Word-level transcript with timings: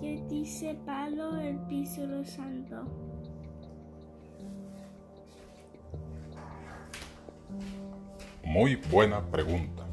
y 0.00 0.46
separó 0.46 1.36
el 1.36 1.58
piso 1.66 2.02
santo. 2.24 2.84
Muy 8.44 8.76
buena 8.76 9.24
pregunta. 9.30 9.86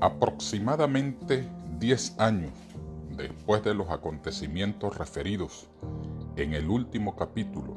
Aproximadamente 0.00 1.46
10 1.78 2.18
años 2.18 2.52
después 3.16 3.62
de 3.62 3.74
los 3.74 3.90
acontecimientos 3.90 4.96
referidos 4.96 5.68
en 6.36 6.54
el 6.54 6.68
último 6.68 7.16
capítulo 7.16 7.76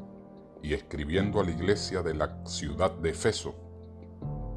y 0.62 0.72
escribiendo 0.72 1.40
a 1.40 1.44
la 1.44 1.50
iglesia 1.50 2.02
de 2.02 2.14
la 2.14 2.44
ciudad 2.46 2.90
de 2.92 3.10
Efeso, 3.10 3.54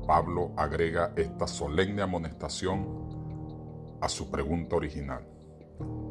Pablo 0.07 0.53
agrega 0.55 1.11
esta 1.17 1.45
solemne 1.47 2.01
amonestación 2.01 3.06
a 4.01 4.09
su 4.09 4.29
pregunta 4.29 4.75
original. 4.75 5.27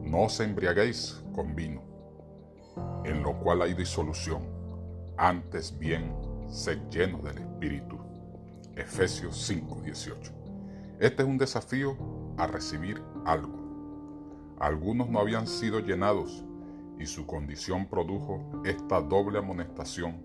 No 0.02 0.22
os 0.22 0.40
embriaguéis 0.40 1.22
con 1.34 1.54
vino, 1.54 1.82
en 3.04 3.22
lo 3.22 3.38
cual 3.38 3.62
hay 3.62 3.74
disolución, 3.74 4.42
antes 5.16 5.76
bien 5.78 6.14
sed 6.48 6.78
llenos 6.90 7.22
del 7.24 7.38
Espíritu. 7.38 7.98
Efesios 8.76 9.36
5:18. 9.48 10.32
Este 11.00 11.22
es 11.22 11.28
un 11.28 11.38
desafío 11.38 11.96
a 12.36 12.46
recibir 12.46 13.02
algo. 13.24 13.56
Algunos 14.58 15.08
no 15.08 15.18
habían 15.18 15.46
sido 15.46 15.80
llenados 15.80 16.44
y 16.98 17.06
su 17.06 17.26
condición 17.26 17.86
produjo 17.86 18.62
esta 18.64 19.00
doble 19.00 19.38
amonestación 19.38 20.24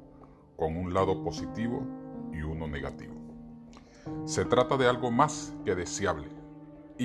con 0.56 0.78
un 0.78 0.94
lado 0.94 1.24
positivo 1.24 1.86
y 2.32 2.42
uno 2.42 2.68
negativo. 2.68 3.14
Se 4.26 4.46
trata 4.46 4.78
de 4.78 4.88
algo 4.88 5.12
más 5.12 5.54
que 5.66 5.76
deseable, 5.76 6.30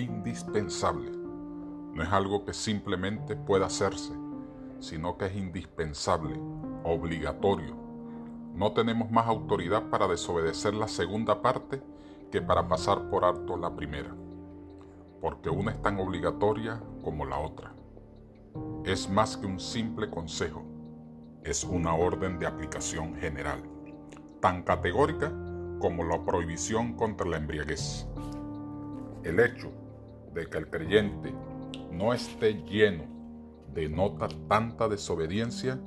indispensable. 0.00 1.10
No 1.10 2.02
es 2.02 2.08
algo 2.10 2.44
que 2.44 2.52
simplemente 2.52 3.36
pueda 3.36 3.66
hacerse, 3.66 4.12
sino 4.80 5.16
que 5.16 5.26
es 5.26 5.36
indispensable, 5.36 6.38
obligatorio. 6.84 7.74
No 8.54 8.72
tenemos 8.72 9.10
más 9.10 9.26
autoridad 9.26 9.88
para 9.90 10.06
desobedecer 10.06 10.74
la 10.74 10.88
segunda 10.88 11.42
parte 11.42 11.82
que 12.30 12.42
para 12.42 12.68
pasar 12.68 13.08
por 13.08 13.24
alto 13.24 13.56
la 13.56 13.74
primera, 13.74 14.14
porque 15.20 15.48
una 15.48 15.72
es 15.72 15.80
tan 15.80 15.98
obligatoria 15.98 16.80
como 17.02 17.24
la 17.24 17.38
otra. 17.38 17.74
Es 18.84 19.08
más 19.08 19.36
que 19.36 19.46
un 19.46 19.60
simple 19.60 20.10
consejo, 20.10 20.62
es 21.42 21.64
una 21.64 21.94
orden 21.94 22.38
de 22.38 22.46
aplicación 22.46 23.14
general, 23.16 23.62
tan 24.40 24.62
categórica 24.62 25.32
como 25.78 26.04
la 26.04 26.24
prohibición 26.24 26.94
contra 26.94 27.26
la 27.26 27.36
embriaguez. 27.36 28.06
El 29.22 29.40
hecho 29.40 29.70
de 30.36 30.46
que 30.46 30.58
el 30.58 30.68
creyente 30.68 31.34
no 31.90 32.12
esté 32.12 32.62
lleno 32.64 33.04
denota 33.74 34.28
tanta 34.48 34.86
desobediencia 34.86 35.80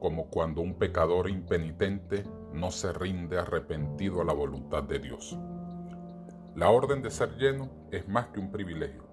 como 0.00 0.26
cuando 0.30 0.60
un 0.60 0.74
pecador 0.74 1.28
impenitente 1.28 2.24
no 2.52 2.70
se 2.70 2.92
rinde 2.92 3.38
arrepentido 3.38 4.20
a 4.20 4.24
la 4.24 4.32
voluntad 4.32 4.84
de 4.84 5.00
Dios. 5.00 5.36
La 6.54 6.70
orden 6.70 7.02
de 7.02 7.10
ser 7.10 7.36
lleno 7.36 7.68
es 7.90 8.08
más 8.08 8.28
que 8.28 8.40
un 8.40 8.50
privilegio, 8.50 9.04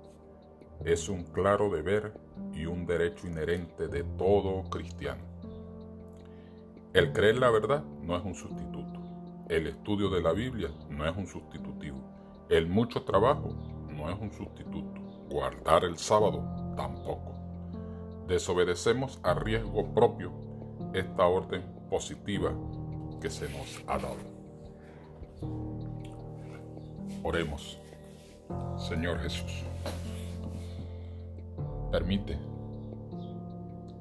es 0.86 1.10
un 1.10 1.24
claro 1.24 1.70
deber 1.70 2.14
y 2.54 2.66
un 2.66 2.86
derecho 2.86 3.28
inherente 3.28 3.88
de 3.88 4.04
todo 4.04 4.64
cristiano. 4.70 5.24
El 6.94 7.12
creer 7.14 7.38
la 7.38 7.50
verdad 7.50 7.84
no 8.04 8.16
es 8.16 8.24
un 8.24 8.36
sustituto. 8.36 9.00
El 9.50 9.68
estudio 9.68 10.10
de 10.10 10.22
la 10.22 10.32
Biblia 10.32 10.70
no 10.90 11.08
es 11.08 11.18
un 11.18 11.26
sustitutivo. 11.26 11.98
El 12.50 12.68
mucho 12.68 13.04
trabajo 13.04 13.73
no 13.94 14.10
es 14.10 14.20
un 14.20 14.32
sustituto. 14.32 15.02
Guardar 15.30 15.84
el 15.84 15.98
sábado 15.98 16.44
tampoco. 16.76 17.34
Desobedecemos 18.28 19.20
a 19.24 19.34
riesgo 19.34 19.94
propio 19.94 20.32
esta 20.94 21.26
orden 21.26 21.64
positiva 21.90 22.54
que 23.22 23.30
se 23.30 23.50
nos 23.50 23.82
ha 23.88 23.98
dado. 23.98 24.34
Oremos. 27.24 27.80
Señor 28.78 29.20
Jesús, 29.20 29.64
permite 31.92 32.38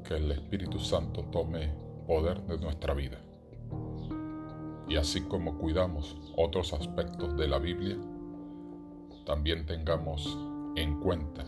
que 0.04 0.14
el 0.14 0.32
Espíritu 0.32 0.78
Santo 0.78 1.22
tome 1.31 1.72
poder 2.06 2.42
de 2.42 2.58
nuestra 2.58 2.92
vida 2.92 3.19
y 4.92 4.97
así 4.97 5.22
como 5.22 5.56
cuidamos 5.56 6.19
otros 6.36 6.75
aspectos 6.75 7.34
de 7.36 7.48
la 7.48 7.58
Biblia, 7.58 7.97
también 9.24 9.66
tengamos 9.66 10.36
en 10.76 11.00
cuenta 11.00 11.44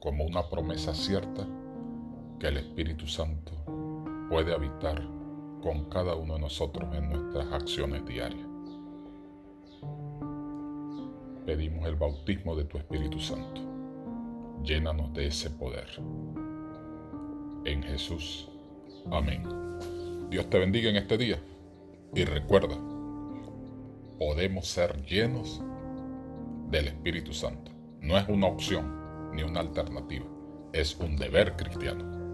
como 0.00 0.24
una 0.24 0.48
promesa 0.48 0.94
cierta 0.94 1.46
que 2.38 2.48
el 2.48 2.58
Espíritu 2.58 3.06
Santo 3.06 3.52
puede 4.28 4.54
habitar 4.54 5.02
con 5.62 5.88
cada 5.90 6.14
uno 6.14 6.34
de 6.34 6.40
nosotros 6.40 6.88
en 6.94 7.10
nuestras 7.10 7.52
acciones 7.52 8.04
diarias. 8.04 8.46
Pedimos 11.44 11.86
el 11.86 11.96
bautismo 11.96 12.54
de 12.56 12.64
tu 12.64 12.78
Espíritu 12.78 13.20
Santo. 13.20 13.60
Llénanos 14.62 15.12
de 15.14 15.28
ese 15.28 15.50
poder. 15.50 15.88
En 17.64 17.82
Jesús. 17.82 18.48
Amén. 19.10 19.44
Dios 20.28 20.50
te 20.50 20.58
bendiga 20.58 20.90
en 20.90 20.96
este 20.96 21.16
día. 21.16 21.40
Y 22.14 22.24
recuerda, 22.24 22.76
podemos 24.18 24.66
ser 24.66 25.04
llenos 25.04 25.62
del 26.68 26.88
Espíritu 26.88 27.32
Santo. 27.32 27.72
No 28.00 28.18
es 28.18 28.28
una 28.28 28.46
opción 28.46 29.32
ni 29.34 29.42
una 29.42 29.60
alternativa, 29.60 30.26
es 30.72 30.96
un 30.96 31.16
deber 31.16 31.56
cristiano. 31.56 32.25